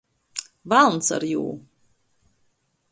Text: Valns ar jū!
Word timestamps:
Valns 0.73 1.11
ar 1.17 1.23
jū! 1.33 1.45